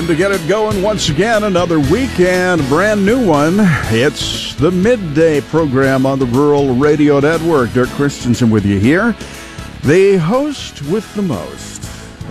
[0.00, 1.44] Time to get it going once again.
[1.44, 3.56] Another weekend, brand new one.
[3.90, 7.74] It's the midday program on the Rural Radio Network.
[7.74, 9.14] Dirk Christensen with you here.
[9.84, 11.79] The host with the most,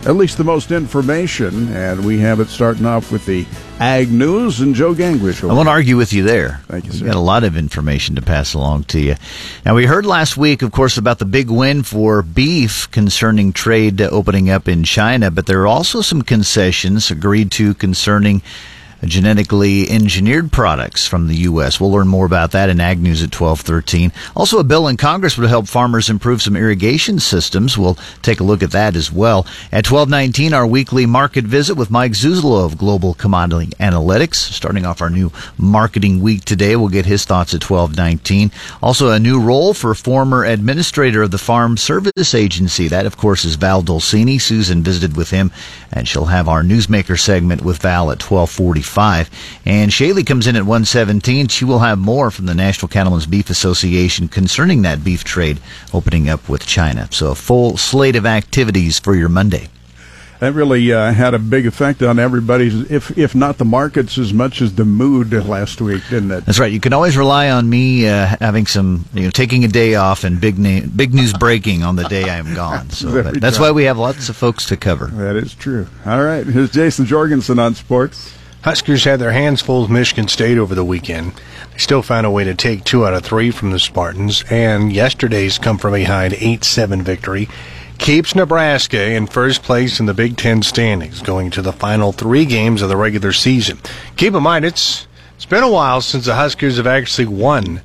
[0.05, 3.45] at least the most information, and we have it starting off with the
[3.79, 5.47] Ag News and Joe Gangwish.
[5.47, 6.61] I won't argue with you there.
[6.67, 9.15] Thank you, We've got a lot of information to pass along to you.
[9.65, 14.01] Now, we heard last week, of course, about the big win for beef concerning trade
[14.01, 18.41] opening up in China, but there are also some concessions agreed to concerning
[19.03, 21.79] genetically engineered products from the U.S.
[21.79, 24.11] We'll learn more about that in Ag News at 1213.
[24.35, 27.77] Also, a bill in Congress would help farmers improve some irrigation systems.
[27.77, 29.45] We'll take a look at that as well.
[29.71, 34.35] At 1219, our weekly market visit with Mike Zuzolo of Global Commodity Analytics.
[34.35, 38.51] Starting off our new marketing week today, we'll get his thoughts at 1219.
[38.81, 42.87] Also, a new role for former administrator of the Farm Service Agency.
[42.87, 44.41] That, of course, is Val Dolcini.
[44.41, 45.51] Susan visited with him,
[45.91, 48.88] and she'll have our newsmaker segment with Val at 1245.
[49.65, 51.47] And Shaylee comes in at 117.
[51.47, 55.59] She will have more from the National Cattlemen's Beef Association concerning that beef trade
[55.93, 57.07] opening up with China.
[57.11, 59.69] So a full slate of activities for your Monday.
[60.39, 64.33] That really uh, had a big effect on everybody's, if if not the markets, as
[64.33, 66.45] much as the mood last week, didn't it?
[66.45, 66.71] That's right.
[66.71, 70.23] You can always rely on me uh, having some, you know, taking a day off
[70.23, 72.89] and big na- big news breaking on the day I am gone.
[72.91, 75.07] So that- that's why we have lots of folks to cover.
[75.07, 75.87] That is true.
[76.05, 78.33] All right, here's Jason Jorgensen on sports.
[78.61, 81.33] Huskers had their hands full with Michigan State over the weekend.
[81.71, 84.91] They still found a way to take two out of three from the Spartans, and
[84.91, 87.47] yesterday's come from behind 8 7 victory
[87.99, 92.45] keeps Nebraska in first place in the Big Ten standings going to the final three
[92.45, 93.77] games of the regular season.
[94.15, 97.81] Keep in mind, it's, it's been a while since the Huskers have actually won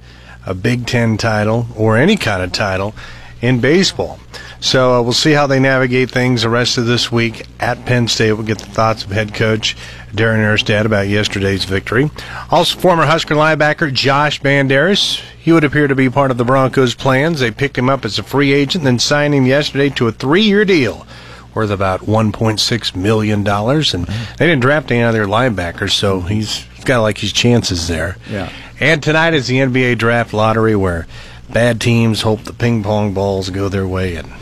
[0.46, 2.94] a Big Ten title or any kind of title
[3.42, 4.18] in baseball.
[4.60, 8.08] So uh, we'll see how they navigate things the rest of this week at Penn
[8.08, 8.32] State.
[8.32, 9.76] We'll get the thoughts of head coach
[10.14, 12.10] Darren Erstad about yesterday's victory.
[12.50, 15.20] Also, former Husker linebacker Josh Banderas.
[15.38, 17.40] He would appear to be part of the Broncos' plans.
[17.40, 20.64] They picked him up as a free agent, then signed him yesterday to a three-year
[20.64, 21.06] deal
[21.54, 23.46] worth about $1.6 million.
[23.46, 24.06] And
[24.38, 28.16] they didn't draft any other linebackers, so he's, he's got like his chances there.
[28.30, 28.50] Yeah.
[28.80, 31.06] And tonight is the NBA draft lottery where
[31.52, 34.32] bad teams hope the ping pong balls go their way and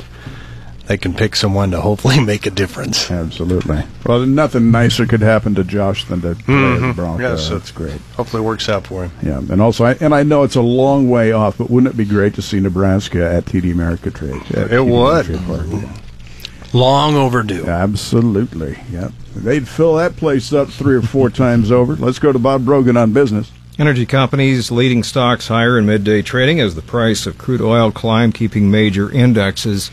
[0.92, 3.10] they can pick someone to hopefully make a difference.
[3.10, 3.82] Absolutely.
[4.04, 7.40] Well, nothing nicer could happen to Josh than to play at the Broncos.
[7.40, 7.98] Yes, That's great.
[8.14, 9.12] Hopefully it works out for him.
[9.22, 11.96] Yeah, and also, I, and I know it's a long way off, but wouldn't it
[11.96, 14.50] be great to see Nebraska at TD Ameritrade?
[14.54, 15.24] at It TD would.
[15.24, 16.78] Ameritrade Park, yeah.
[16.78, 17.64] Long overdue.
[17.66, 18.78] Absolutely.
[18.90, 19.12] Yep.
[19.36, 21.96] They'd fill that place up three or four times over.
[21.96, 23.50] Let's go to Bob Brogan on business.
[23.78, 28.34] Energy companies leading stocks higher in midday trading as the price of crude oil climbed,
[28.34, 29.90] keeping major indexes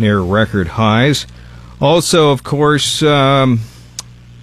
[0.00, 1.26] near record highs.
[1.80, 3.60] Also, of course, um,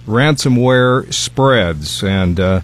[0.06, 2.60] ransomware spreads, and uh,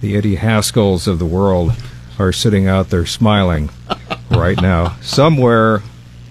[0.00, 1.72] the Eddie Haskells of the world
[2.18, 3.70] are sitting out there smiling
[4.30, 4.96] right now.
[5.00, 5.82] Somewhere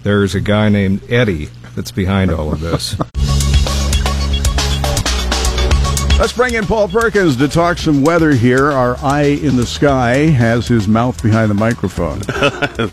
[0.03, 2.95] there's a guy named Eddie that's behind all of this.
[6.19, 8.74] Let's bring in Paul Perkins to talk some weather here.
[8.74, 12.19] Our eye in the sky has his mouth behind the microphone.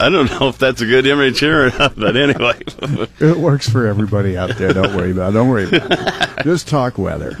[0.00, 2.58] I don't know if that's a good image here or not, but anyway.
[3.20, 4.72] It works for everybody out there.
[4.72, 5.32] Don't worry about it.
[5.34, 6.28] Don't worry about it.
[6.44, 7.36] Just talk weather.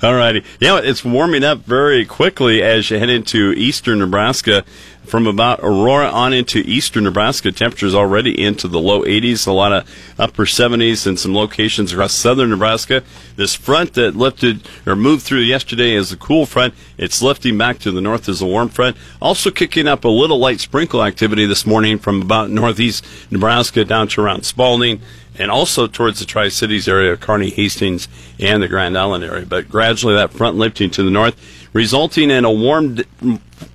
[0.00, 0.44] All righty.
[0.60, 4.64] Yeah, it's warming up very quickly as you head into eastern Nebraska.
[5.04, 9.72] From about Aurora on into eastern Nebraska, temperatures already into the low 80s, a lot
[9.72, 9.88] of
[10.18, 13.02] upper 70s in some locations across southern Nebraska.
[13.36, 16.74] This front that lifted or moved through yesterday is a cool front.
[16.96, 18.96] It's lifting back to the north as a warm front.
[19.20, 24.08] Also kicking up a little light sprinkle activity this morning from about northeast Nebraska down
[24.08, 25.00] to around Spalding
[25.36, 29.44] and also towards the Tri Cities area, Kearney, Hastings, and the Grand Island area.
[29.44, 31.36] But gradually that front lifting to the north,
[31.74, 32.98] resulting in a warm,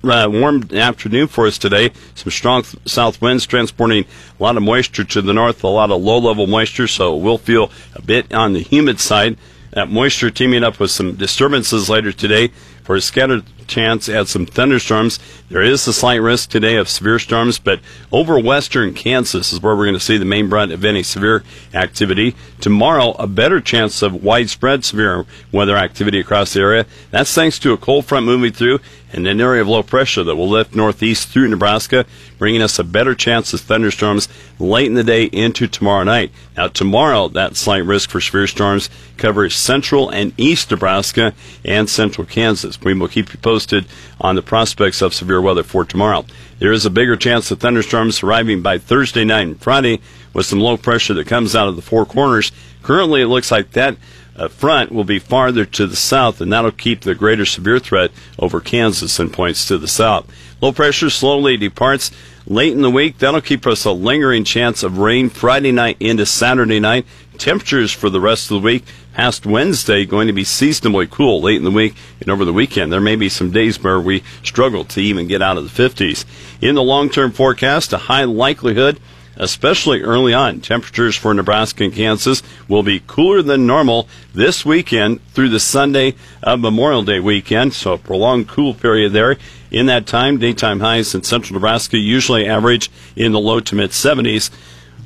[0.02, 1.92] uh, warm afternoon for us today.
[2.16, 6.02] Some strong south winds transporting a lot of moisture to the north, a lot of
[6.02, 9.36] low level moisture, so we'll feel a bit on the humid side.
[9.72, 12.48] That moisture teaming up with some disturbances later today
[12.82, 15.18] for a scattered chance at some thunderstorms.
[15.48, 17.80] There is a slight risk today of severe storms, but
[18.12, 21.42] over western Kansas is where we're going to see the main brunt of any severe
[21.72, 22.36] activity.
[22.60, 26.84] Tomorrow, a better chance of widespread severe weather activity across the area.
[27.10, 28.80] That's thanks to a cold front moving through
[29.12, 32.06] and an area of low pressure that will lift northeast through Nebraska,
[32.38, 34.28] bringing us a better chance of thunderstorms
[34.58, 36.30] late in the day into tomorrow night.
[36.56, 41.34] Now, tomorrow, that slight risk for severe storms covers central and east Nebraska
[41.64, 42.80] and central Kansas.
[42.80, 43.86] We will keep you posted
[44.20, 46.24] on the prospects of severe weather for tomorrow.
[46.58, 50.00] There is a bigger chance of thunderstorms arriving by Thursday night and Friday
[50.32, 52.52] with some low pressure that comes out of the four corners.
[52.82, 53.96] Currently, it looks like that
[54.36, 58.10] uh, front will be farther to the south, and that'll keep the greater severe threat
[58.38, 60.30] over Kansas and points to the south.
[60.60, 62.10] Low pressure slowly departs
[62.46, 63.18] late in the week.
[63.18, 67.06] That'll keep us a lingering chance of rain Friday night into Saturday night.
[67.38, 68.84] Temperatures for the rest of the week
[69.14, 72.92] past Wednesday going to be seasonably cool late in the week and over the weekend.
[72.92, 76.24] There may be some days where we struggle to even get out of the 50s.
[76.60, 79.00] In the long term forecast, a high likelihood
[79.40, 80.60] especially early on.
[80.60, 86.14] Temperatures for Nebraska and Kansas will be cooler than normal this weekend through the Sunday
[86.42, 89.38] of Memorial Day weekend, so a prolonged cool period there.
[89.70, 93.90] In that time, daytime highs in central Nebraska usually average in the low to mid
[93.90, 94.50] 70s,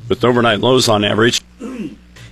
[0.08, 1.40] with overnight lows on average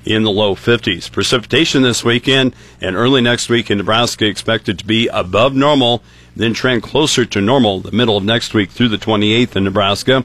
[0.04, 1.10] in the low 50s.
[1.10, 6.02] Precipitation this weekend and early next week in Nebraska expected to be above normal,
[6.34, 10.24] then trend closer to normal the middle of next week through the 28th in Nebraska.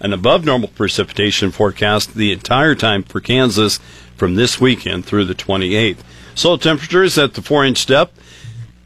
[0.00, 3.78] An above normal precipitation forecast the entire time for Kansas
[4.16, 5.98] from this weekend through the 28th.
[6.34, 8.20] Soil temperatures at the 4 inch depth.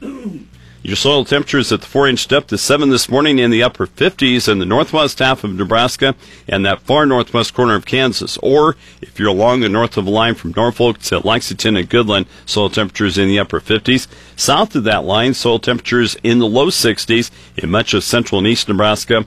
[0.83, 3.85] Your soil temperatures at the 4 inch depth is 7 this morning in the upper
[3.85, 6.15] 50s in the northwest half of Nebraska
[6.47, 8.37] and that far northwest corner of Kansas.
[8.37, 12.25] Or if you're along the north of the line from Norfolk to Lexington and Goodland,
[12.47, 14.07] soil temperatures in the upper 50s.
[14.35, 18.47] South of that line, soil temperatures in the low 60s in much of central and
[18.47, 19.25] east Nebraska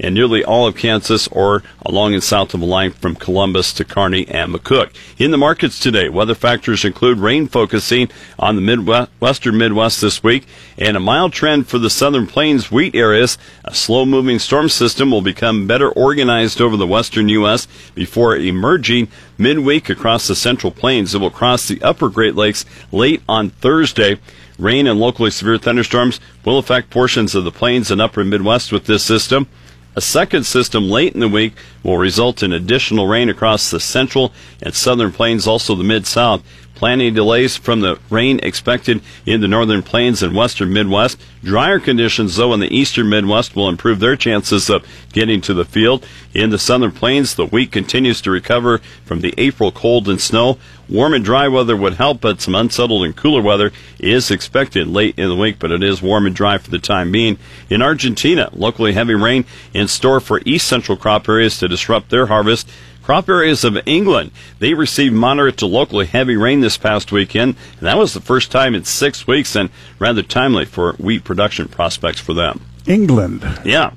[0.00, 3.84] and nearly all of Kansas or along and south of the line from Columbus to
[3.84, 4.94] Kearney and McCook.
[5.18, 8.08] In the markets today, weather factors include rain focusing
[8.38, 10.46] on the Midwest, western Midwest this week
[10.78, 13.38] and a mild trend for the southern plains wheat areas.
[13.64, 17.66] A slow moving storm system will become better organized over the western U.S.
[17.94, 19.08] before emerging
[19.38, 21.14] midweek across the central plains.
[21.14, 24.18] It will cross the upper Great Lakes late on Thursday.
[24.58, 28.86] Rain and locally severe thunderstorms will affect portions of the plains and upper Midwest with
[28.86, 29.48] this system.
[29.96, 34.32] A second system late in the week will result in additional rain across the central
[34.60, 36.42] and southern plains, also the mid south.
[36.74, 41.20] Planning delays from the rain expected in the northern plains and western Midwest.
[41.44, 45.64] Drier conditions, though, in the eastern Midwest will improve their chances of getting to the
[45.64, 46.04] field.
[46.32, 50.58] In the southern plains, the wheat continues to recover from the April cold and snow.
[50.88, 55.18] Warm and dry weather would help, but some unsettled and cooler weather is expected late
[55.18, 57.38] in the week, but it is warm and dry for the time being.
[57.70, 62.26] In Argentina, locally heavy rain in store for east central crop areas to disrupt their
[62.26, 62.68] harvest.
[63.04, 64.30] Crop areas of England,
[64.60, 68.50] they received moderate to locally heavy rain this past weekend, and that was the first
[68.50, 69.68] time in six weeks and
[69.98, 72.62] rather timely for wheat production prospects for them.
[72.86, 73.44] England.
[73.62, 73.90] Yeah.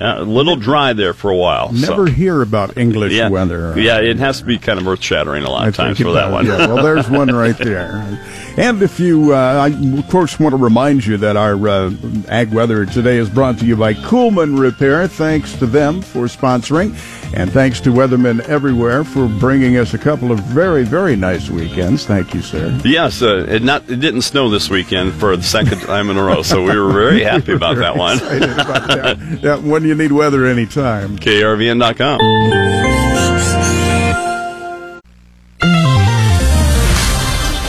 [0.00, 1.72] Uh, a little dry there for a while.
[1.72, 2.12] Never so.
[2.12, 3.28] hear about English yeah.
[3.28, 3.78] weather.
[3.78, 6.12] Yeah, it has to be kind of earth shattering a lot I of times for
[6.12, 6.46] that one.
[6.46, 8.18] yeah, well, there's one right there.
[8.56, 11.92] And if you, uh, I of course want to remind you that our uh,
[12.28, 15.08] ag weather today is brought to you by Coolman Repair.
[15.08, 16.94] Thanks to them for sponsoring,
[17.34, 22.06] and thanks to weathermen everywhere for bringing us a couple of very, very nice weekends.
[22.06, 22.78] Thank you, sir.
[22.84, 26.22] Yes, uh, it not it didn't snow this weekend for the second time in a
[26.22, 28.18] row, so we were very happy about that one.
[28.18, 29.18] About that.
[29.42, 31.18] Yeah, when you need weather anytime.
[31.18, 32.18] KRVN.com.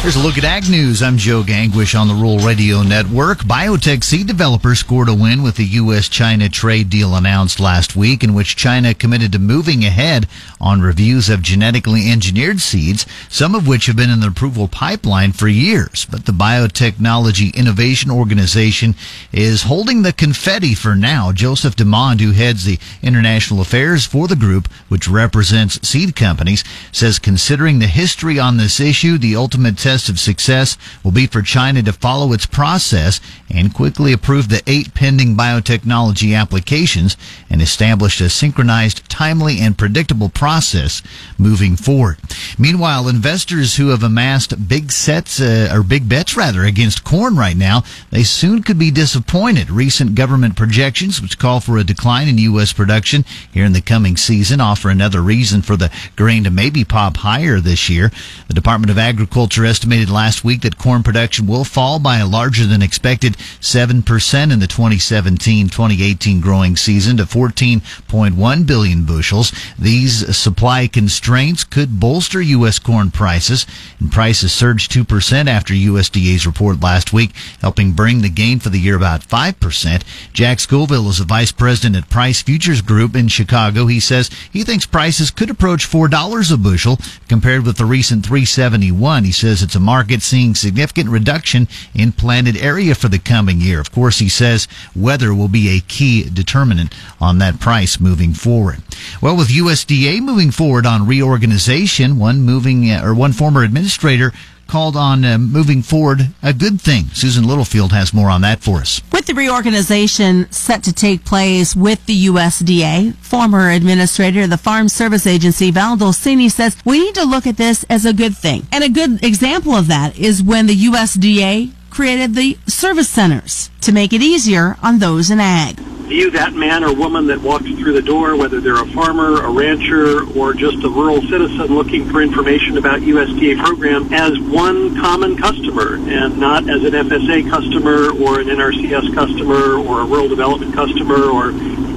[0.10, 1.04] Here's a look at Ag News.
[1.04, 3.42] I'm Joe Gangwish on the Rural Radio Network.
[3.42, 8.34] Biotech seed developers scored a win with the U.S.-China trade deal announced last week in
[8.34, 10.28] which China committed to moving ahead
[10.60, 15.32] on reviews of genetically engineered seeds, some of which have been in the approval pipeline
[15.32, 16.08] for years.
[16.10, 18.96] But the Biotechnology Innovation Organization
[19.32, 21.32] is holding the confetti for now.
[21.32, 27.20] Joseph Damond, who heads the international affairs for the group, which represents seed companies, says
[27.20, 31.82] considering the history on this issue, the ultimate test of success will be for China
[31.84, 37.18] to follow its process and quickly approve the eight pending biotechnology applications
[37.50, 41.02] and establish a synchronized, timely, and predictable process
[41.38, 42.18] moving forward.
[42.58, 47.58] Meanwhile, investors who have amassed big sets, uh, or big bets rather, against corn right
[47.58, 49.72] now, they soon could be disappointed.
[49.72, 52.72] Recent government projections, which call for a decline in U.S.
[52.72, 57.18] production here in the coming season, offer another reason for the grain to maybe pop
[57.18, 58.12] higher this year.
[58.48, 62.64] The Department of Agriculture estimated last week that corn production will fall by a larger
[62.68, 69.52] than expected 7% in the 2017-2018 growing season to 14.1 billion bushels.
[69.80, 72.78] These supply constraints could bolster U.S.
[72.78, 73.66] corn prices,
[74.00, 78.80] and prices surged 2% after USDA's report last week, helping bring the gain for the
[78.80, 80.04] year about 5%.
[80.34, 83.88] Jack Scoville is a vice president at Price Futures Group in Chicago.
[83.88, 89.24] He says he thinks prices could approach $4 a bushel compared with the recent 371.
[89.24, 93.80] He says it's a market seeing significant reduction in planted area for the coming year.
[93.80, 98.82] Of course, he says weather will be a key determinant on that price moving forward.
[99.22, 104.34] Well, with USDA moving forward on reorganization, one moving or one former administrator
[104.70, 107.06] called on uh, moving forward a good thing.
[107.14, 109.02] Susan Littlefield has more on that for us.
[109.12, 114.88] With the reorganization set to take place with the USDA, former administrator of the Farm
[114.88, 118.68] Service Agency, Val Dolcini, says we need to look at this as a good thing.
[118.72, 123.92] And a good example of that is when the USDA created the service centers to
[123.92, 125.80] make it easier on those in ag.
[126.10, 129.50] View that man or woman that walks through the door, whether they're a farmer, a
[129.52, 135.38] rancher, or just a rural citizen looking for information about USDA program as one common
[135.38, 140.74] customer and not as an FSA customer or an NRCS customer or a rural development
[140.74, 141.52] customer or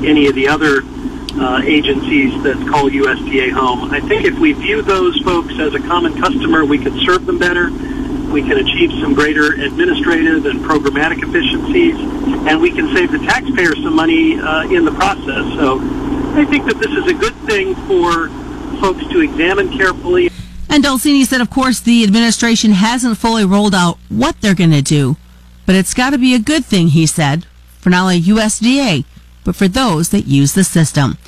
[0.04, 0.82] any of the other
[1.40, 3.92] uh, agencies that call USDA home.
[3.92, 7.38] I think if we view those folks as a common customer, we can serve them
[7.38, 7.70] better
[8.32, 11.94] we can achieve some greater administrative and programmatic efficiencies,
[12.48, 15.44] and we can save the taxpayer some money uh, in the process.
[15.54, 15.78] So
[16.34, 18.28] I think that this is a good thing for
[18.80, 20.30] folks to examine carefully.
[20.68, 24.82] And Dolcini said, of course, the administration hasn't fully rolled out what they're going to
[24.82, 25.16] do,
[25.66, 27.46] but it's got to be a good thing, he said,
[27.78, 29.04] for not only USDA,
[29.44, 31.18] but for those that use the system.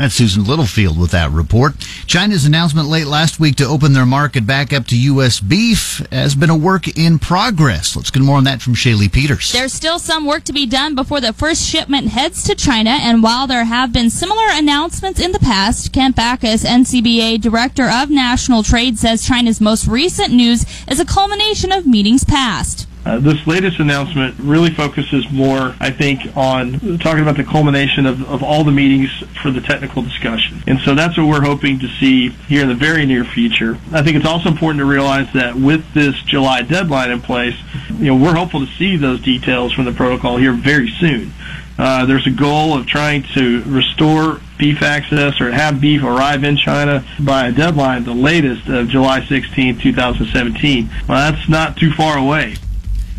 [0.00, 1.78] That's Susan Littlefield with that report.
[2.06, 5.40] China's announcement late last week to open their market back up to U.S.
[5.40, 7.94] beef has been a work in progress.
[7.94, 9.52] Let's get more on that from Shaylee Peters.
[9.52, 13.22] There's still some work to be done before the first shipment heads to China, and
[13.22, 18.62] while there have been similar announcements in the past, Kent Bacus, NCBA Director of National
[18.62, 22.86] Trade, says China's most recent news is a culmination of meetings past.
[23.04, 28.28] Uh, this latest announcement really focuses more, I think, on talking about the culmination of,
[28.30, 29.10] of all the meetings
[29.42, 30.62] for the technical discussion.
[30.66, 33.78] And so that's what we're hoping to see here in the very near future.
[33.92, 37.56] I think it's also important to realize that with this July deadline in place,
[37.98, 41.32] you know, we're hopeful to see those details from the protocol here very soon.
[41.78, 46.54] Uh, there's a goal of trying to restore beef access or have beef arrive in
[46.58, 50.90] China by a deadline, the latest of July 16, 2017.
[51.08, 52.56] Well, that's not too far away.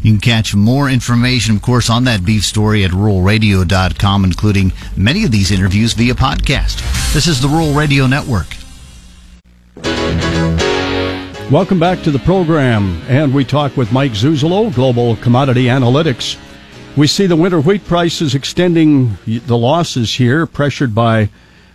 [0.02, 5.24] You can catch more information, of course, on that beef story at ruralradio.com, including many
[5.26, 6.82] of these interviews via podcast.
[7.14, 8.48] This is the Rural Radio Network.
[11.52, 16.36] Welcome back to the program, and we talk with Mike Zuzolo, Global Commodity Analytics.
[16.98, 21.30] We see the winter wheat prices extending the losses here, pressured by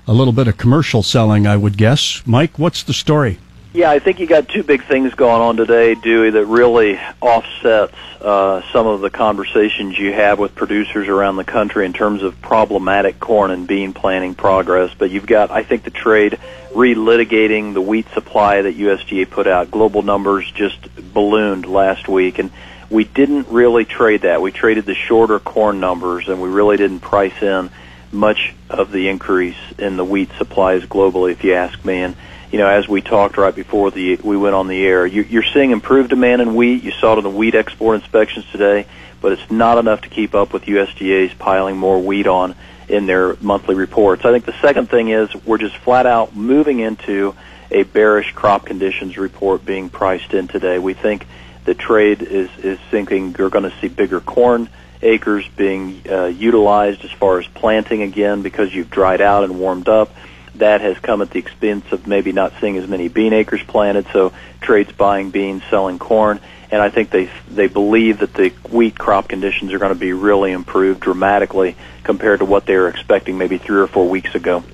[0.08, 2.22] a little bit of commercial selling, I would guess.
[2.26, 3.38] Mike, what's the story?
[3.76, 7.94] Yeah, I think you got two big things going on today, Dewey, that really offsets
[8.22, 12.40] uh, some of the conversations you have with producers around the country in terms of
[12.40, 14.94] problematic corn and bean planting progress.
[14.96, 16.38] But you've got, I think, the trade
[16.70, 19.70] relitigating the wheat supply that USDA put out.
[19.70, 20.78] Global numbers just
[21.12, 22.50] ballooned last week, and
[22.88, 24.40] we didn't really trade that.
[24.40, 27.68] We traded the shorter corn numbers, and we really didn't price in
[28.10, 32.00] much of the increase in the wheat supplies globally, if you ask me.
[32.00, 32.16] And
[32.50, 35.44] you know, as we talked right before the we went on the air, you, you're
[35.54, 36.82] seeing improved demand in wheat.
[36.82, 38.86] You saw it in the wheat export inspections today,
[39.20, 42.54] but it's not enough to keep up with USDA's piling more wheat on
[42.88, 44.24] in their monthly reports.
[44.24, 47.34] I think the second thing is we're just flat out moving into
[47.70, 50.78] a bearish crop conditions report being priced in today.
[50.78, 51.26] We think
[51.64, 54.68] the trade is is thinking you're going to see bigger corn
[55.02, 59.88] acres being uh, utilized as far as planting again because you've dried out and warmed
[59.88, 60.10] up
[60.58, 64.06] that has come at the expense of maybe not seeing as many bean acres planted.
[64.12, 68.98] So trades buying beans, selling corn, and I think they they believe that the wheat
[68.98, 73.38] crop conditions are going to be really improved dramatically compared to what they were expecting
[73.38, 74.64] maybe three or four weeks ago.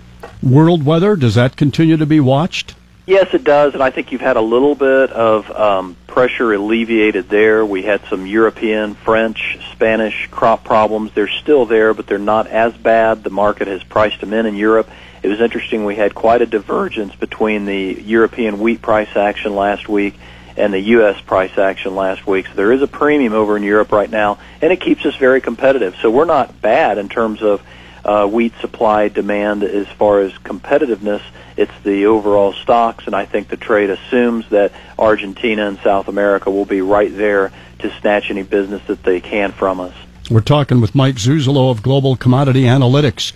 [0.42, 2.74] World weather does that continue to be watched?
[3.04, 7.28] Yes, it does, and I think you've had a little bit of um, pressure alleviated
[7.28, 7.66] there.
[7.66, 11.10] We had some European, French, Spanish crop problems.
[11.12, 13.24] They're still there, but they're not as bad.
[13.24, 14.88] The market has priced them in in Europe
[15.23, 15.85] it was interesting.
[15.85, 20.14] We had quite a divergence between the European wheat price action last week
[20.57, 21.21] and the U.S.
[21.21, 22.47] price action last week.
[22.47, 25.41] So there is a premium over in Europe right now, and it keeps us very
[25.41, 25.97] competitive.
[26.02, 27.62] So we're not bad in terms of
[28.05, 31.23] uh, wheat supply demand as far as competitiveness.
[31.57, 36.50] It's the overall stocks, and I think the trade assumes that Argentina and South America
[36.50, 39.95] will be right there to snatch any business that they can from us.
[40.31, 43.33] We're talking with Mike Zuzolo of Global Commodity Analytics.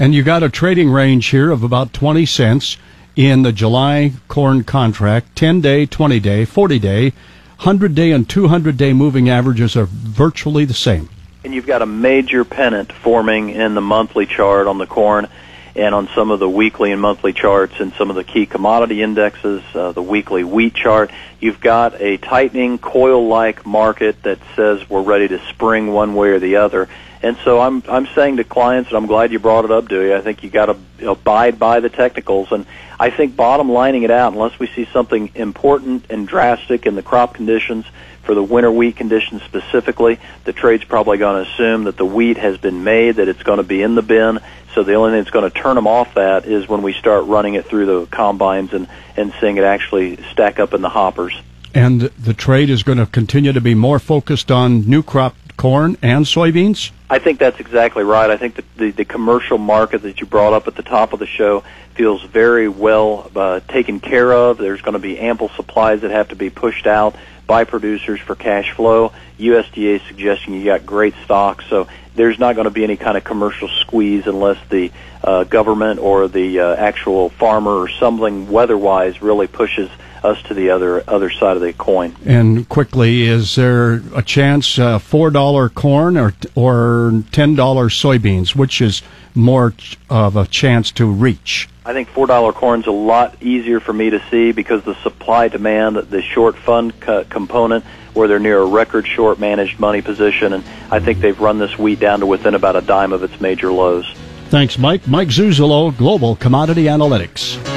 [0.00, 2.78] And you got a trading range here of about 20 cents
[3.16, 8.78] in the July corn contract, 10 day, 20 day, 40 day, 100 day, and 200
[8.78, 11.10] day moving averages are virtually the same.
[11.44, 15.28] And you've got a major pennant forming in the monthly chart on the corn
[15.76, 19.02] and on some of the weekly and monthly charts and some of the key commodity
[19.02, 21.10] indexes, uh, the weekly wheat chart.
[21.40, 26.30] You've got a tightening coil like market that says we're ready to spring one way
[26.30, 26.88] or the other
[27.22, 30.14] And so I'm I'm saying to clients, and I'm glad you brought it up, Dewey.
[30.14, 32.64] I think you got to abide by the technicals, and
[32.98, 37.02] I think bottom lining it out, unless we see something important and drastic in the
[37.02, 37.84] crop conditions
[38.22, 42.36] for the winter wheat conditions specifically, the trade's probably going to assume that the wheat
[42.36, 44.38] has been made, that it's going to be in the bin.
[44.74, 47.26] So the only thing that's going to turn them off that is when we start
[47.26, 51.34] running it through the combines and and seeing it actually stack up in the hoppers.
[51.74, 55.94] And the trade is going to continue to be more focused on new crop corn
[56.00, 56.90] and soybeans?
[57.10, 58.30] I think that's exactly right.
[58.30, 61.18] I think that the, the commercial market that you brought up at the top of
[61.18, 61.64] the show
[61.94, 64.56] feels very well uh, taken care of.
[64.56, 67.14] There's going to be ample supplies that have to be pushed out
[67.46, 69.12] by producers for cash flow.
[69.38, 73.24] USDA suggesting you got great stocks, so there's not going to be any kind of
[73.24, 74.90] commercial squeeze unless the
[75.22, 79.90] uh, government or the uh, actual farmer or something weather-wise really pushes
[80.22, 82.14] us to the other other side of the coin.
[82.24, 88.54] And quickly, is there a chance uh, four dollar corn or or ten dollar soybeans,
[88.54, 89.02] which is
[89.34, 89.72] more
[90.08, 91.68] of a chance to reach?
[91.84, 95.48] I think four dollar corn's a lot easier for me to see because the supply
[95.48, 97.84] demand, the short fund co- component,
[98.14, 101.78] where they're near a record short managed money position, and I think they've run this
[101.78, 104.06] wheat down to within about a dime of its major lows.
[104.48, 105.06] Thanks, Mike.
[105.06, 107.69] Mike Zuzolo, Global Commodity Analytics.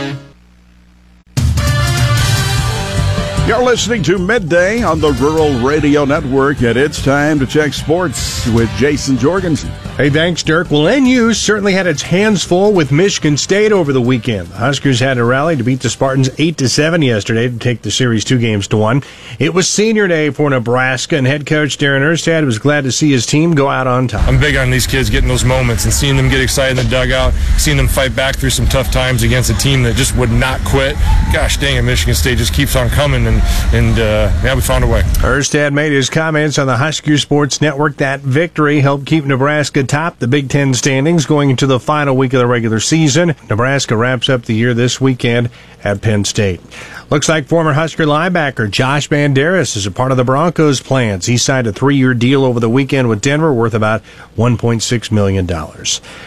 [3.46, 8.48] You're listening to Midday on the Rural Radio Network, and it's time to check sports
[8.48, 9.70] with Jason Jorgensen.
[9.98, 10.72] Hey, thanks, Dirk.
[10.72, 14.48] Well, NU certainly had its hands full with Michigan State over the weekend.
[14.48, 17.82] The Huskers had a rally to beat the Spartans 8 to 7 yesterday to take
[17.82, 19.04] the series two games to one.
[19.40, 23.12] It was senior day for Nebraska, and head coach Darren Erstad was glad to see
[23.12, 24.26] his team go out on top.
[24.26, 26.90] I'm big on these kids getting those moments and seeing them get excited in the
[26.90, 30.32] dugout, seeing them fight back through some tough times against a team that just would
[30.32, 30.96] not quit.
[31.34, 34.84] Gosh dang it, Michigan State just keeps on coming, and, and uh, yeah, we found
[34.84, 35.02] a way.
[35.02, 37.98] Erstad made his comments on the Husker Sports Network.
[37.98, 42.34] That victory helped keep Nebraska top the Big Ten standings going into the final week
[42.34, 43.36] of the regular season.
[43.50, 45.50] Nebraska wraps up the year this weekend
[45.84, 46.62] at Penn State.
[47.10, 51.26] Looks like former Husker linebacker Josh Banderas is a part of the Broncos' plans.
[51.26, 54.02] He signed a three-year deal over the weekend with Denver worth about
[54.38, 55.48] $1.6 million.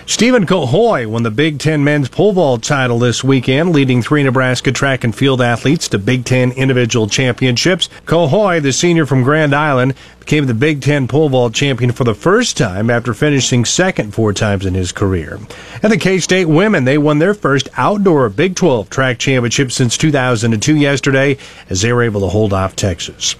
[0.06, 4.70] Stephen Cohoy won the Big Ten men's pole vault title this weekend, leading three Nebraska
[4.70, 7.88] track and field athletes to Big Ten individual championships.
[8.04, 9.94] Cohoy, the senior from Grand Island,
[10.26, 14.32] became the Big Ten pole vault champion for the first time after finishing second four
[14.32, 15.38] times in his career.
[15.84, 20.74] And the K-State women, they won their first outdoor Big 12 track championship since 2002
[20.74, 21.38] yesterday
[21.70, 23.36] as they were able to hold off Texas.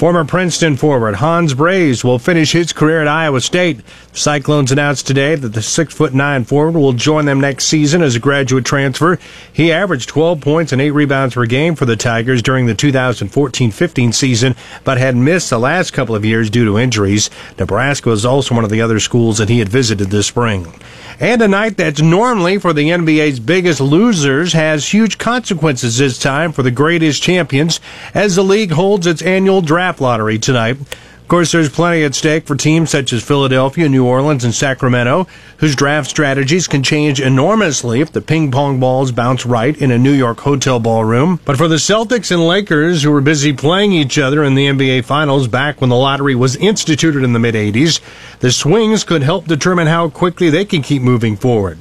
[0.00, 3.80] Former Princeton forward Hans Brase will finish his career at Iowa State.
[4.14, 8.16] Cyclones announced today that the six foot nine forward will join them next season as
[8.16, 9.18] a graduate transfer.
[9.52, 14.14] He averaged 12 points and eight rebounds per game for the Tigers during the 2014-15
[14.14, 17.28] season, but had missed the last couple of years due to injuries.
[17.58, 20.72] Nebraska was also one of the other schools that he had visited this spring.
[21.20, 26.50] And a night that's normally for the NBA's biggest losers has huge consequences this time
[26.50, 27.78] for the greatest champions
[28.14, 30.76] as the league holds its annual draft lottery tonight.
[30.78, 35.26] Of course, there's plenty at stake for teams such as Philadelphia, New Orleans, and Sacramento,
[35.56, 39.98] whose draft strategies can change enormously if the ping pong balls bounce right in a
[39.98, 41.38] New York hotel ballroom.
[41.44, 45.04] But for the Celtics and Lakers, who were busy playing each other in the NBA
[45.04, 48.00] Finals back when the lottery was instituted in the mid 80s,
[48.40, 51.78] the swings could help determine how quickly they can keep moving forward.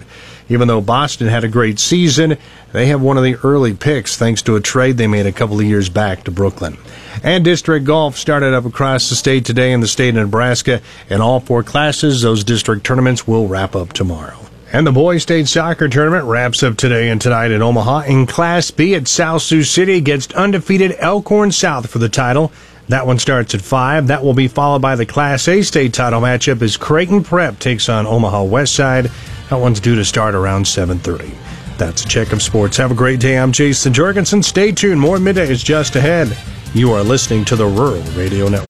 [0.49, 2.37] Even though Boston had a great season,
[2.71, 5.59] they have one of the early picks thanks to a trade they made a couple
[5.59, 6.77] of years back to Brooklyn.
[7.23, 10.81] And district golf started up across the state today in the state of Nebraska.
[11.09, 14.37] In all four classes, those district tournaments will wrap up tomorrow.
[14.71, 18.01] And the boys state soccer tournament wraps up today and tonight in Omaha.
[18.01, 22.51] In Class B at South Sioux City against undefeated Elkhorn South for the title.
[22.87, 24.07] That one starts at 5.
[24.07, 27.89] That will be followed by the Class A state title matchup as Creighton Prep takes
[27.89, 29.11] on Omaha West Side.
[29.49, 31.33] That one's due to start around 7.30.
[31.79, 32.77] That's a check of sports.
[32.77, 33.35] Have a great day.
[33.39, 34.43] I'm Jason Jorgensen.
[34.43, 35.01] Stay tuned.
[35.01, 36.37] More midday is just ahead.
[36.75, 38.67] You are listening to the Rural Radio Network.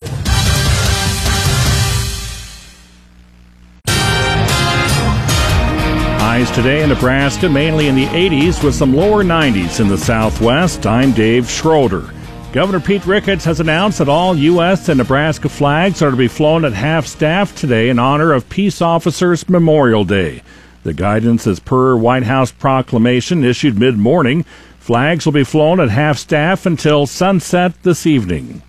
[6.22, 10.86] Highs today in Nebraska, mainly in the 80s with some lower 90s in the southwest.
[10.86, 12.10] I'm Dave Schroeder.
[12.54, 14.88] Governor Pete Ricketts has announced that all U.S.
[14.88, 18.82] and Nebraska flags are to be flown at half staff today in honor of Peace
[18.82, 20.42] Officers Memorial Day.
[20.90, 24.44] The guidance is per White House proclamation issued mid morning.
[24.80, 28.64] Flags will be flown at half staff until sunset this evening.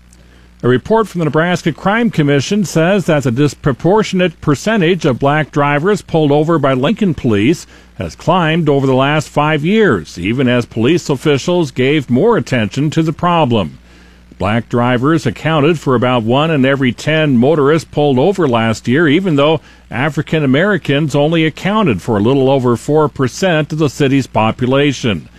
[0.61, 6.03] A report from the Nebraska Crime Commission says that a disproportionate percentage of black drivers
[6.03, 11.09] pulled over by Lincoln police has climbed over the last five years, even as police
[11.09, 13.79] officials gave more attention to the problem.
[14.41, 19.35] Black drivers accounted for about one in every 10 motorists pulled over last year, even
[19.35, 25.29] though African Americans only accounted for a little over 4% of the city's population.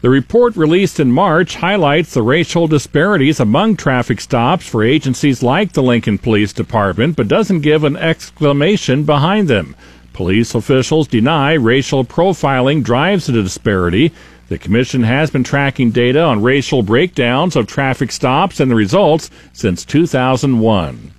[0.00, 5.74] The report released in March highlights the racial disparities among traffic stops for agencies like
[5.74, 9.76] the Lincoln Police Department, but doesn't give an exclamation behind them.
[10.12, 14.12] Police officials deny racial profiling drives the disparity.
[14.48, 19.30] The Commission has been tracking data on racial breakdowns of traffic stops and the results
[19.52, 21.12] since 2001.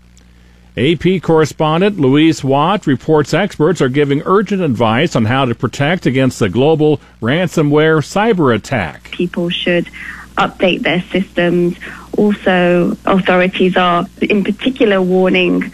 [0.76, 6.40] AP correspondent Louise Watt reports experts are giving urgent advice on how to protect against
[6.40, 9.12] the global ransomware cyber attack.
[9.12, 9.88] People should
[10.38, 11.78] update their systems.
[12.18, 15.72] Also, authorities are in particular warning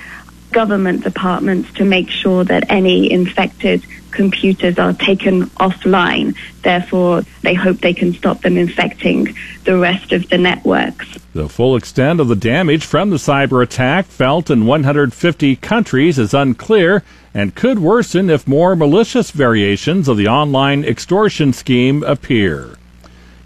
[0.51, 3.85] government departments to make sure that any infected
[4.15, 6.35] computers are taken offline.
[6.63, 11.17] Therefore, they hope they can stop them infecting the rest of the networks.
[11.33, 16.33] The full extent of the damage from the cyber attack felt in 150 countries is
[16.33, 22.77] unclear and could worsen if more malicious variations of the online extortion scheme appear.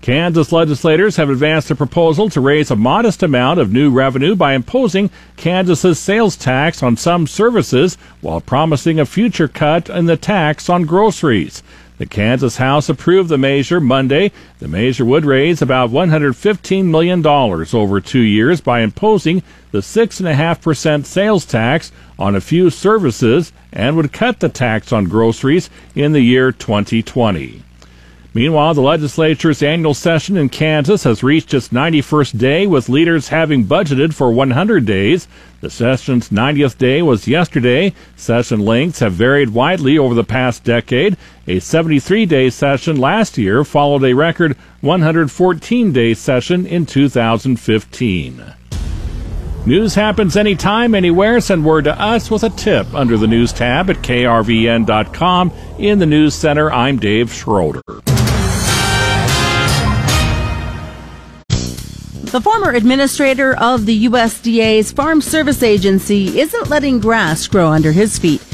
[0.01, 4.53] Kansas legislators have advanced a proposal to raise a modest amount of new revenue by
[4.53, 10.69] imposing Kansas's sales tax on some services while promising a future cut in the tax
[10.69, 11.61] on groceries.
[11.97, 14.31] The Kansas House approved the measure Monday.
[14.59, 21.43] The measure would raise about $115 million over two years by imposing the 6.5% sales
[21.43, 26.53] tax on a few services and would cut the tax on groceries in the year
[26.53, 27.63] 2020.
[28.33, 33.65] Meanwhile, the legislature's annual session in Kansas has reached its 91st day, with leaders having
[33.65, 35.27] budgeted for 100 days.
[35.61, 37.93] The session's 90th day was yesterday.
[38.15, 41.17] Session lengths have varied widely over the past decade.
[41.47, 48.53] A 73 day session last year followed a record 114 day session in 2015.
[49.65, 51.41] News happens anytime, anywhere.
[51.41, 55.51] Send word to us with a tip under the news tab at krvn.com.
[55.79, 57.81] In the news center, I'm Dave Schroeder.
[62.31, 68.19] The former administrator of the USDA's Farm Service Agency isn't letting grass grow under his
[68.19, 68.45] feet.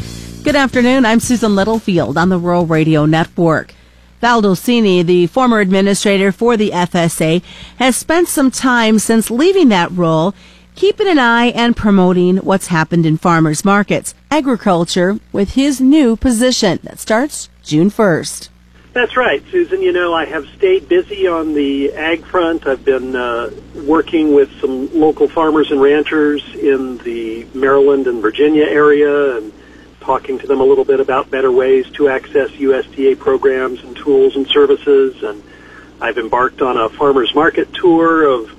[0.45, 1.05] Good afternoon.
[1.05, 3.73] I'm Susan Littlefield on the Rural Radio Network.
[4.21, 7.43] Val the former administrator for the FSA,
[7.75, 10.33] has spent some time since leaving that role
[10.75, 16.79] keeping an eye and promoting what's happened in farmers markets, agriculture, with his new position
[16.83, 18.47] that starts June 1st.
[18.95, 19.81] That's right, Susan.
[19.81, 22.65] You know, I have stayed busy on the ag front.
[22.65, 23.51] I've been uh,
[23.85, 29.51] working with some local farmers and ranchers in the Maryland and Virginia area and
[29.99, 34.37] talking to them a little bit about better ways to access USDA programs and tools
[34.37, 35.21] and services.
[35.23, 35.43] And
[35.99, 38.49] I've embarked on a farmers market tour of,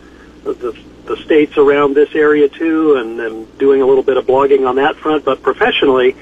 [0.44, 4.68] the, the states around this area too, and I'm doing a little bit of blogging
[4.68, 5.24] on that front.
[5.24, 6.14] But professionally,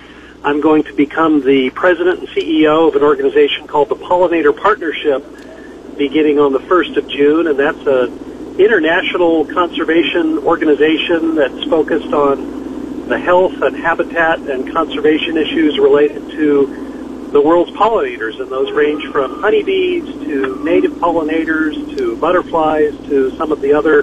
[0.44, 5.24] I'm going to become the president and CEO of an organization called the Pollinator Partnership
[5.96, 8.12] beginning on the 1st of June, and that's a
[8.58, 17.30] international conservation organization that's focused on the health and habitat and conservation issues related to
[17.32, 23.50] the world's pollinators, and those range from honeybees to native pollinators to butterflies to some
[23.50, 24.02] of the other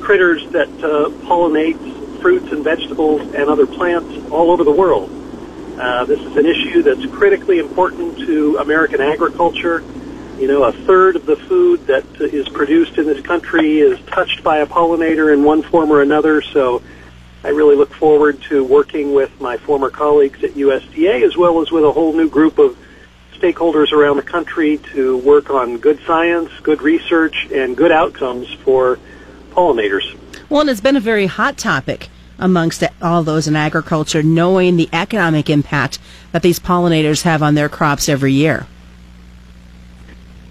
[0.00, 1.78] critters that uh, pollinate
[2.20, 5.08] fruits and vegetables and other plants all over the world.
[5.78, 9.84] Uh, this is an issue that's critically important to American agriculture.
[10.36, 14.42] You know, a third of the food that is produced in this country is touched
[14.42, 16.42] by a pollinator in one form or another.
[16.42, 16.82] So
[17.44, 21.70] I really look forward to working with my former colleagues at USDA as well as
[21.70, 22.76] with a whole new group of
[23.34, 28.98] stakeholders around the country to work on good science, good research, and good outcomes for
[29.50, 30.18] pollinators.
[30.48, 34.88] Well, and it's been a very hot topic amongst all those in agriculture, knowing the
[34.92, 35.98] economic impact
[36.32, 38.66] that these pollinators have on their crops every year.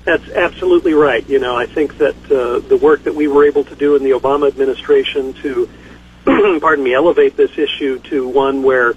[0.03, 1.27] That's absolutely right.
[1.27, 4.03] You know, I think that uh, the work that we were able to do in
[4.03, 5.69] the Obama administration to,
[6.61, 8.95] pardon me, elevate this issue to one where,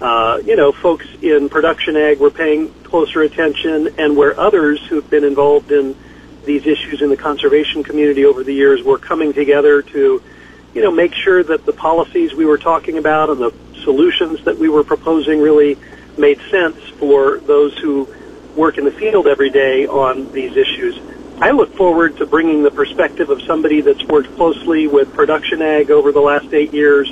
[0.00, 5.08] uh, you know, folks in production ag were paying closer attention and where others who've
[5.10, 5.94] been involved in
[6.46, 10.22] these issues in the conservation community over the years were coming together to
[10.76, 13.50] you know, make sure that the policies we were talking about and the
[13.82, 15.78] solutions that we were proposing really
[16.18, 18.06] made sense for those who
[18.54, 21.00] work in the field every day on these issues.
[21.40, 25.90] I look forward to bringing the perspective of somebody that's worked closely with production ag
[25.90, 27.10] over the last eight years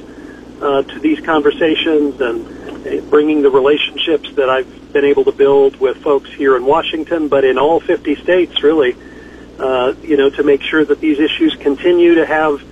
[0.61, 5.97] uh, to these conversations and bringing the relationships that I've been able to build with
[6.03, 8.95] folks here in Washington, but in all 50 states, really,
[9.59, 12.63] uh, you know, to make sure that these issues continue to have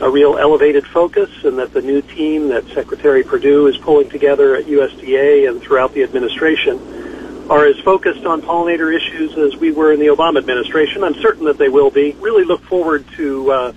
[0.00, 4.56] a real elevated focus, and that the new team that Secretary Perdue is pulling together
[4.56, 9.92] at USDA and throughout the administration are as focused on pollinator issues as we were
[9.92, 11.04] in the Obama administration.
[11.04, 12.12] I'm certain that they will be.
[12.12, 13.72] Really look forward to uh,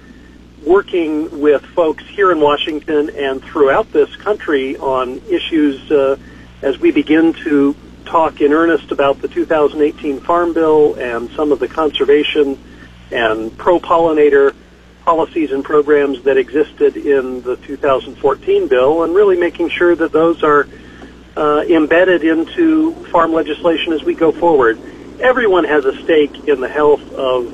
[0.66, 6.18] working with folks here in Washington and throughout this country on issues uh,
[6.62, 11.60] as we begin to talk in earnest about the 2018 Farm Bill and some of
[11.60, 12.58] the conservation
[13.12, 14.54] and pro-pollinator
[15.10, 20.44] policies and programs that existed in the 2014 bill and really making sure that those
[20.44, 20.68] are
[21.36, 24.80] uh, embedded into farm legislation as we go forward.
[25.20, 27.48] Everyone has a stake in the health of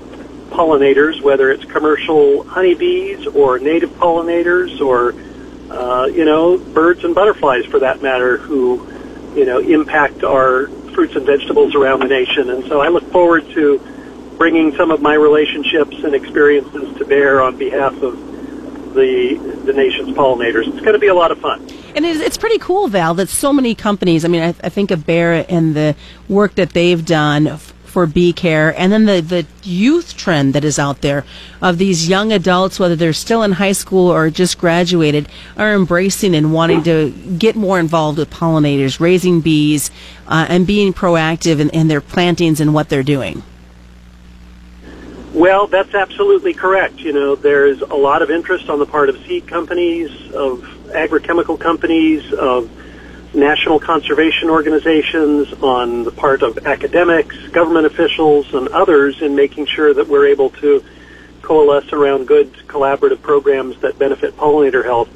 [0.50, 5.16] pollinators, whether it's commercial honeybees or native pollinators or,
[5.74, 8.86] uh, you know, birds and butterflies for that matter who,
[9.34, 12.50] you know, impact our fruits and vegetables around the nation.
[12.50, 13.95] And so I look forward to
[14.38, 18.36] bringing some of my relationships and experiences to bear on behalf of
[18.94, 20.68] the the nation's pollinators.
[20.68, 21.68] It's going to be a lot of fun.
[21.96, 24.26] And it's pretty cool, Val, that so many companies.
[24.26, 25.96] I mean, I, I think of Bayer and the
[26.28, 27.58] work that they've done
[27.96, 31.24] for bee care, and then the the youth trend that is out there
[31.62, 36.36] of these young adults, whether they're still in high school or just graduated, are embracing
[36.36, 39.92] and wanting to get more involved with pollinators, raising bees,
[40.28, 43.42] uh, and being proactive in, in their plantings and what they're doing.
[45.36, 47.02] Well, that's absolutely correct.
[47.02, 51.60] You know, there's a lot of interest on the part of seed companies, of agrochemical
[51.60, 52.72] companies, of
[53.36, 59.94] national conservation organizations, on the part of academics, government officials, and others in making sure
[59.94, 60.82] that we're able to
[61.42, 65.10] coalesce around good collaborative programs that benefit pollinator health.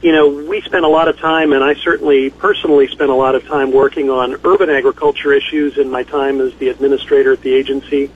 [0.00, 3.34] You know, we spent a lot of time, and I certainly personally spent a lot
[3.34, 7.52] of time working on urban agriculture issues in my time as the administrator at the
[7.52, 8.12] agency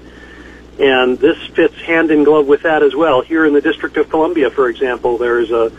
[0.80, 3.20] and this fits hand in glove with that as well.
[3.20, 5.70] Here in the District of Columbia, for example, there is a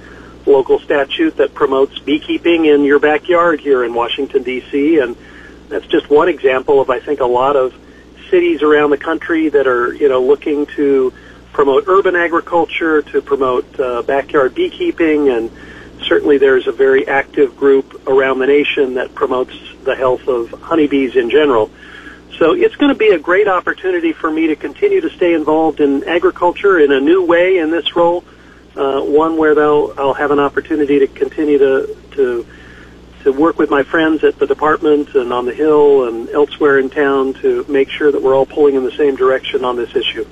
[0.45, 5.15] local statute that promotes beekeeping in your backyard here in Washington, D.C., and
[5.69, 7.73] that's just one example of, I think, a lot of
[8.29, 11.11] cities around the country that are, you know, looking to
[11.51, 15.51] promote urban agriculture, to promote uh, backyard beekeeping, and
[16.03, 21.15] certainly there's a very active group around the nation that promotes the health of honeybees
[21.15, 21.71] in general.
[22.41, 25.79] So it's going to be a great opportunity for me to continue to stay involved
[25.79, 28.23] in agriculture in a new way in this role,
[28.75, 32.47] uh, one where I'll, I'll have an opportunity to continue to, to
[33.21, 36.89] to work with my friends at the department and on the Hill and elsewhere in
[36.89, 40.25] town to make sure that we're all pulling in the same direction on this issue.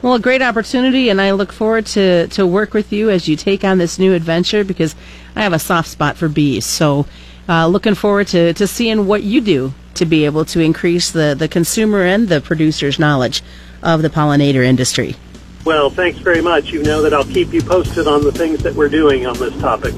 [0.00, 3.36] Well, a great opportunity, and I look forward to, to work with you as you
[3.36, 4.94] take on this new adventure because
[5.36, 6.64] I have a soft spot for bees.
[6.64, 7.04] So,
[7.50, 11.34] uh, looking forward to, to seeing what you do to be able to increase the,
[11.36, 13.42] the consumer and the producer's knowledge
[13.82, 15.16] of the pollinator industry.
[15.64, 16.70] Well, thanks very much.
[16.70, 19.54] You know that I'll keep you posted on the things that we're doing on this
[19.60, 19.94] topic.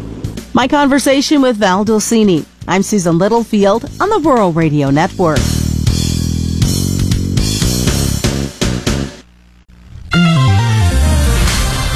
[0.54, 2.46] My conversation with Val Dolcini.
[2.66, 5.38] I'm Susan Littlefield on the Rural Radio Network.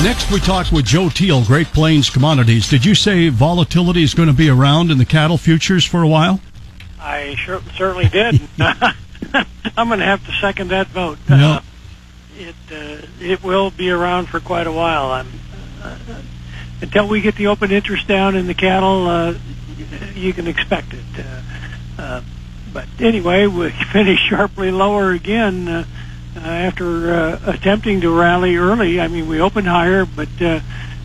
[0.07, 2.69] Next, we talk with Joe Teal, Great Plains Commodities.
[2.69, 6.07] Did you say volatility is going to be around in the cattle futures for a
[6.07, 6.40] while?
[7.01, 8.40] I sure, certainly did.
[9.77, 11.19] I'm going to have to second that vote.
[11.29, 11.40] Yep.
[11.40, 11.61] Uh,
[12.37, 15.11] it uh, it will be around for quite a while.
[15.11, 15.27] I'm,
[15.83, 15.99] uh,
[16.83, 19.35] until we get the open interest down in the cattle, uh,
[20.14, 21.05] you can expect it.
[21.19, 22.23] Uh, uh,
[22.73, 25.85] but anyway, we finished sharply lower again uh,
[26.37, 29.01] uh, after uh, attempting to rally early.
[29.01, 30.61] I mean, we opened higher, but uh,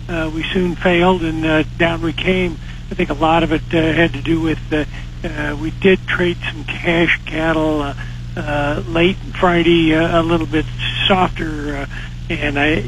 [0.10, 2.58] uh, we soon failed, and uh, down we came.
[2.92, 4.86] I think a lot of it uh, had to do with uh,
[5.24, 7.96] uh, we did trade some cash cattle uh,
[8.36, 10.66] uh, late Friday, uh, a little bit
[11.08, 11.86] softer, uh,
[12.30, 12.82] and I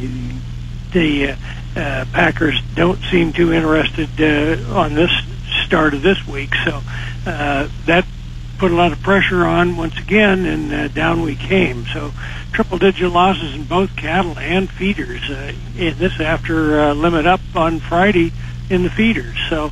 [0.92, 1.36] the uh,
[1.76, 5.12] uh, Packers don't seem too interested uh, on this
[5.66, 6.82] start of this week, so
[7.26, 8.06] uh, that
[8.64, 11.86] put a lot of pressure on once again, and uh, down we came.
[11.88, 12.12] So
[12.54, 15.30] triple-digit losses in both cattle and feeders.
[15.30, 18.32] Uh, this after uh, limit up on Friday
[18.70, 19.36] in the feeders.
[19.50, 19.72] So.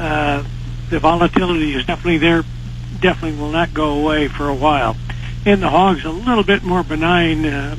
[0.00, 0.44] Uh,
[0.92, 2.42] the volatility is definitely there,
[3.00, 4.94] definitely will not go away for a while.
[5.46, 7.46] In the hogs, a little bit more benign.
[7.46, 7.76] Uh,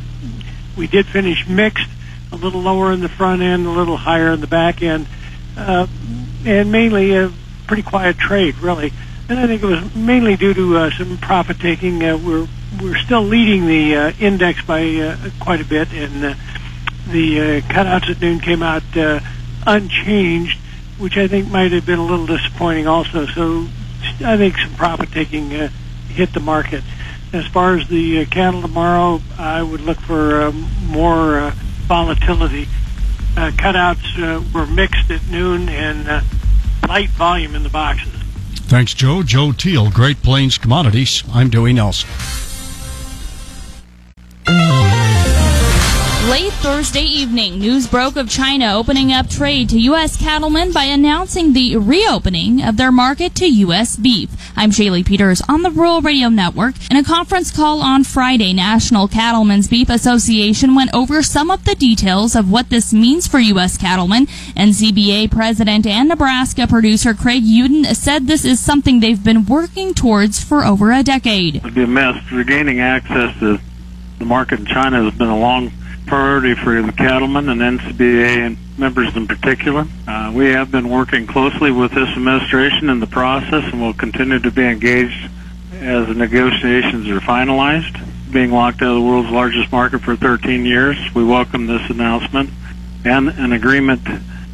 [0.75, 1.87] we did finish mixed,
[2.31, 5.05] a little lower in the front end, a little higher in the back end,
[5.55, 5.85] uh,
[6.43, 7.31] and mainly a
[7.67, 8.91] pretty quiet trade, really.
[9.29, 12.03] And I think it was mainly due to uh, some profit taking.
[12.03, 12.47] Uh, we're
[12.81, 16.35] we're still leading the uh, index by uh, quite a bit, and uh,
[17.09, 19.19] the uh, cutouts at noon came out uh,
[19.65, 20.59] unchanged
[20.97, 23.25] which I think might have been a little disappointing also.
[23.25, 23.67] So
[24.23, 25.69] I think some profit taking uh,
[26.07, 26.83] hit the market.
[27.31, 31.51] As far as the uh, cattle tomorrow, I would look for um, more uh,
[31.87, 32.67] volatility.
[33.35, 36.21] uh, cutouts uh, were mixed at noon and uh,
[36.87, 38.22] light volume in the boxes.
[38.65, 39.23] Thanks, Joe.
[39.23, 41.23] Joe Teal, Great Plains Commodities.
[41.31, 42.09] I'm Dewey Nelson.
[46.33, 50.17] Late Thursday evening, news broke of China opening up trade to U.S.
[50.17, 53.95] cattlemen by announcing the reopening of their market to U.S.
[53.95, 54.31] beef.
[54.55, 56.73] I'm Shaylee Peters on the Rural Radio Network.
[56.89, 61.75] In a conference call on Friday, National Cattlemen's Beef Association went over some of the
[61.75, 63.77] details of what this means for U.S.
[63.77, 64.25] cattlemen.
[64.57, 70.43] NCBA president and Nebraska producer Craig Uden said this is something they've been working towards
[70.43, 71.57] for over a decade.
[71.57, 72.31] It'd be a mess.
[72.31, 73.59] Regaining access to
[74.17, 75.71] the market in China has been a long
[76.13, 79.87] priority for the cattlemen and NCBA members in particular.
[80.07, 84.37] Uh, we have been working closely with this administration in the process and will continue
[84.37, 85.27] to be engaged
[85.71, 87.99] as the negotiations are finalized.
[88.31, 92.51] Being locked out of the world's largest market for 13 years, we welcome this announcement
[93.03, 94.01] and an agreement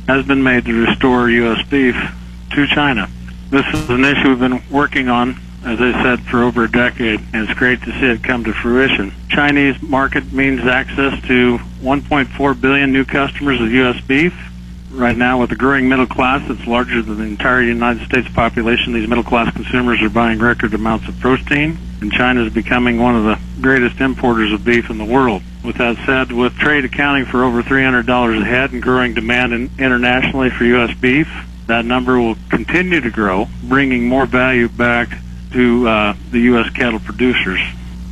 [0.07, 1.67] has been made to restore U.S.
[1.67, 1.97] beef
[2.51, 3.09] to China.
[3.49, 7.19] This is an issue we've been working on as I said, for over a decade,
[7.33, 9.13] and it's great to see it come to fruition.
[9.29, 13.99] Chinese market means access to 1.4 billion new customers of U.S.
[14.01, 14.33] beef.
[14.91, 18.93] Right now, with a growing middle class that's larger than the entire United States population,
[18.93, 23.15] these middle class consumers are buying record amounts of protein, and China is becoming one
[23.15, 25.43] of the greatest importers of beef in the world.
[25.63, 29.69] With that said, with trade accounting for over $300 a head and growing demand in,
[29.77, 30.97] internationally for U.S.
[30.99, 31.27] beef,
[31.67, 35.09] that number will continue to grow, bringing more value back
[35.51, 36.69] to uh, the U.S.
[36.71, 37.59] cattle producers.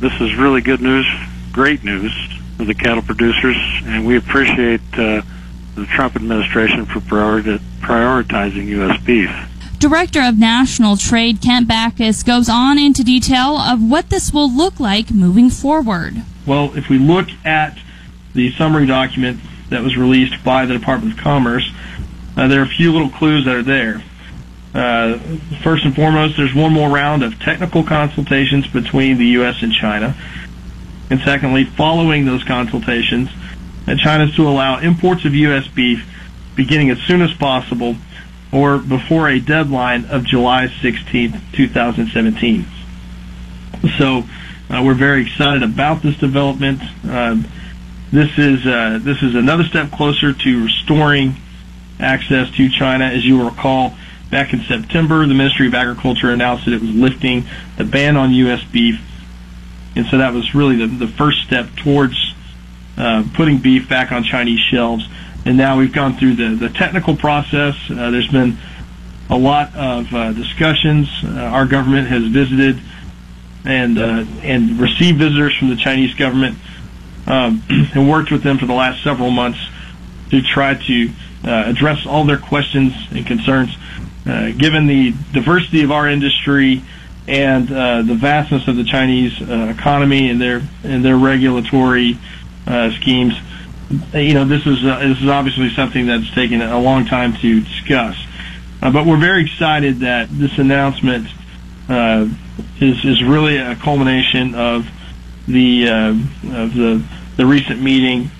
[0.00, 1.06] This is really good news,
[1.52, 2.12] great news
[2.56, 5.22] for the cattle producers, and we appreciate uh,
[5.74, 7.42] the Trump administration for priori-
[7.80, 9.00] prioritizing U.S.
[9.02, 9.30] beef.
[9.78, 14.80] Director of National Trade Kent Bacus goes on into detail of what this will look
[14.80, 16.24] like moving forward.
[16.46, 17.78] Well, if we look at
[18.34, 21.70] the summary document that was released by the Department of Commerce,
[22.36, 24.02] uh, there are a few little clues that are there.
[24.74, 25.18] Uh,
[25.62, 29.62] first and foremost, there's one more round of technical consultations between the U.S.
[29.62, 30.14] and China.
[31.10, 33.30] And secondly, following those consultations,
[33.86, 35.66] uh, China is to allow imports of U.S.
[35.68, 36.06] beef
[36.54, 37.96] beginning as soon as possible
[38.52, 42.66] or before a deadline of July 16, 2017.
[43.98, 44.24] So
[44.70, 46.80] uh, we're very excited about this development.
[47.06, 47.42] Uh,
[48.10, 51.36] this is uh, this is another step closer to restoring
[52.00, 53.04] access to China.
[53.04, 53.94] As you recall,
[54.30, 58.32] Back in September, the Ministry of Agriculture announced that it was lifting the ban on
[58.32, 58.62] U.S.
[58.64, 59.00] beef,
[59.96, 62.34] and so that was really the, the first step towards
[62.98, 65.08] uh, putting beef back on Chinese shelves.
[65.46, 67.74] And now we've gone through the, the technical process.
[67.90, 68.58] Uh, there's been
[69.30, 71.08] a lot of uh, discussions.
[71.24, 72.80] Uh, our government has visited
[73.64, 76.58] and uh, and received visitors from the Chinese government
[77.26, 77.62] um,
[77.94, 79.58] and worked with them for the last several months
[80.30, 81.10] to try to
[81.44, 83.76] uh, address all their questions and concerns.
[84.28, 86.82] Uh, given the diversity of our industry
[87.26, 92.18] and uh, the vastness of the Chinese uh, economy and their and their regulatory
[92.66, 93.32] uh, schemes,
[94.12, 97.60] you know this is uh, this is obviously something that's taken a long time to
[97.60, 98.16] discuss.
[98.80, 101.26] but we're very excited that this announcement
[101.88, 104.86] is is really a culmination of
[105.46, 107.02] the of the
[107.38, 108.30] the recent meeting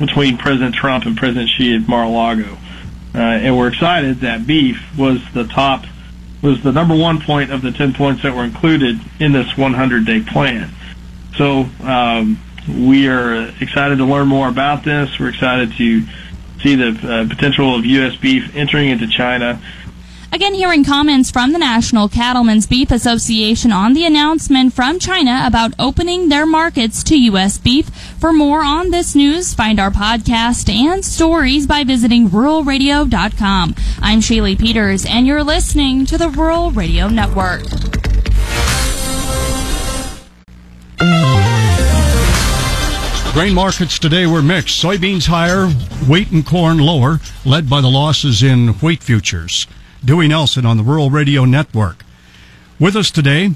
[0.00, 2.58] between President Trump and President Xi at Mar-a-Lago.
[3.14, 5.84] Uh, and we're excited that beef was the top,
[6.42, 10.04] was the number one point of the 10 points that were included in this 100
[10.04, 10.70] day plan.
[11.36, 15.18] So, um, we are excited to learn more about this.
[15.18, 16.06] We're excited to
[16.62, 18.16] see the uh, potential of U.S.
[18.16, 19.60] beef entering into China
[20.34, 25.74] Again, hearing comments from the National Cattlemen's Beef Association on the announcement from China about
[25.78, 27.56] opening their markets to U.S.
[27.56, 27.88] beef.
[28.18, 33.76] For more on this news, find our podcast and stories by visiting ruralradio.com.
[34.00, 37.62] I'm Shaylee Peters, and you're listening to the Rural Radio Network.
[43.34, 44.82] Grain markets today were mixed.
[44.82, 45.68] Soybeans higher,
[46.08, 49.68] wheat and corn lower, led by the losses in wheat futures.
[50.04, 52.04] Dewey Nelson on the Rural Radio Network.
[52.78, 53.52] With us today,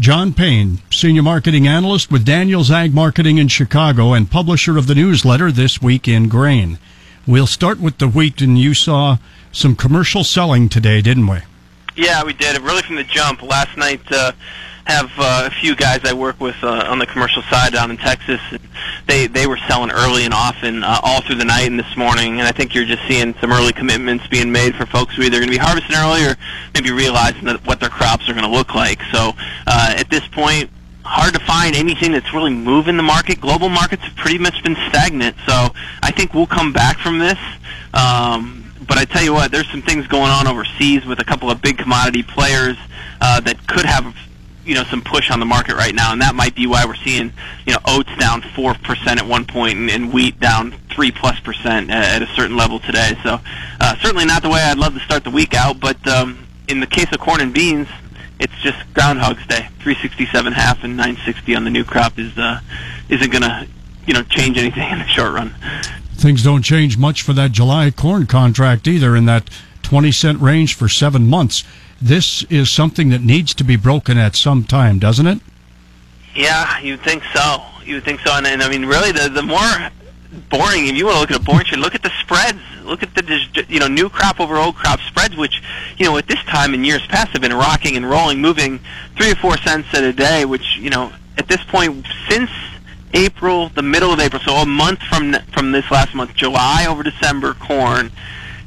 [0.00, 4.96] John Payne, Senior Marketing Analyst with Daniels Ag Marketing in Chicago and publisher of the
[4.96, 6.78] newsletter This Week in Grain.
[7.24, 9.18] We'll start with the wheat, and you saw
[9.52, 11.38] some commercial selling today, didn't we?
[11.94, 12.60] Yeah, we did.
[12.60, 13.40] Really from the jump.
[13.40, 14.32] Last night, uh,
[14.86, 17.96] have uh, a few guys I work with uh, on the commercial side down in
[17.96, 18.40] Texas.
[19.06, 22.38] They they were selling early and often uh, all through the night and this morning,
[22.38, 25.24] and I think you're just seeing some early commitments being made for folks who are
[25.24, 26.36] either going to be harvesting early or
[26.74, 29.00] maybe realizing that what their crops are going to look like.
[29.10, 29.32] So
[29.66, 30.70] uh, at this point,
[31.02, 33.40] hard to find anything that's really moving the market.
[33.40, 35.68] Global markets have pretty much been stagnant, so
[36.02, 37.38] I think we'll come back from this.
[37.94, 41.50] Um, but I tell you what, there's some things going on overseas with a couple
[41.50, 42.76] of big commodity players
[43.20, 44.14] uh, that could have
[44.64, 46.94] you know some push on the market right now, and that might be why we're
[46.96, 47.32] seeing
[47.66, 51.38] you know oats down four percent at one point and, and wheat down three plus
[51.40, 53.16] percent at, at a certain level today.
[53.22, 53.40] So
[53.80, 56.80] uh, certainly not the way I'd love to start the week out, but um, in
[56.80, 57.88] the case of corn and beans,
[58.40, 59.68] it's just Groundhog's Day.
[59.80, 62.60] 367 half and 960 on the new crop is uh,
[63.08, 63.66] isn't going to
[64.06, 65.54] you know change anything in the short run.
[66.14, 69.50] Things don't change much for that July corn contract either in that
[69.82, 71.64] 20 cent range for seven months.
[72.00, 75.40] This is something that needs to be broken at some time, doesn't it?
[76.34, 77.62] Yeah, you'd think so.
[77.84, 79.90] You think so, and, and I mean, really, the the more
[80.50, 80.86] boring.
[80.86, 82.58] If you want to look at a boring trade, look at the spreads.
[82.82, 85.62] Look at the you know new crop over old crop spreads, which
[85.96, 88.80] you know at this time in years past have been rocking and rolling, moving
[89.16, 90.44] three or four cents a day.
[90.44, 92.50] Which you know at this point since
[93.14, 97.02] April, the middle of April, so a month from from this last month, July over
[97.02, 98.10] December, corn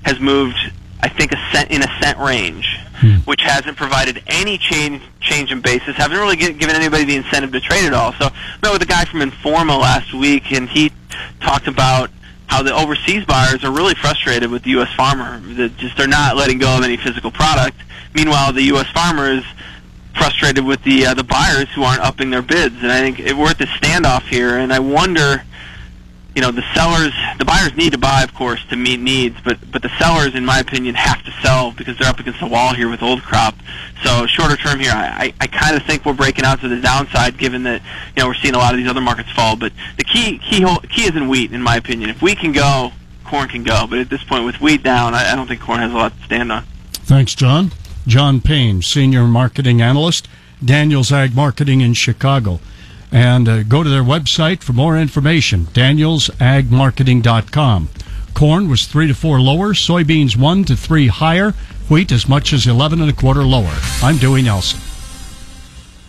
[0.05, 0.57] has moved.
[1.01, 3.17] I think a cent in a cent range, hmm.
[3.25, 5.95] which hasn't provided any change change in basis.
[5.95, 8.13] Haven't really given anybody the incentive to trade at all.
[8.13, 10.91] So I met with a guy from Informa last week, and he
[11.39, 12.09] talked about
[12.47, 14.91] how the overseas buyers are really frustrated with the U.S.
[14.95, 15.39] farmer.
[15.55, 17.77] That just they're not letting go of any physical product.
[18.15, 18.89] Meanwhile, the U.S.
[18.91, 19.43] farmer is
[20.15, 22.75] frustrated with the uh, the buyers who aren't upping their bids.
[22.81, 25.43] And I think it, we're at this standoff here, and I wonder
[26.38, 29.57] you know the sellers the buyers need to buy of course to meet needs but
[29.71, 32.75] but the sellers in my opinion have to sell because they're up against the wall
[32.75, 33.55] here with old crop.
[34.03, 37.39] So shorter term here i i, kind of think we're breaking out to the downside
[37.39, 37.81] given that
[38.15, 39.55] you know we're seeing a lot of these other markets fall.
[39.55, 42.11] But the key key key is in wheat in my opinion.
[42.11, 42.91] If wheat can go
[43.25, 43.88] corn can go.
[43.89, 46.15] But at this point with wheat down i, I don't think corn has a lot
[46.15, 46.63] to stand on.
[46.93, 47.71] Thanks john.
[48.05, 50.27] John payne senior marketing analyst
[50.63, 52.59] daniels ag marketing in chicago
[53.11, 57.89] and uh, go to their website for more information danielsagmarketing.com
[58.33, 61.51] corn was 3 to 4 lower soybeans 1 to 3 higher
[61.89, 63.73] wheat as much as 11 and a quarter lower.
[64.01, 64.79] I'm dewey nelson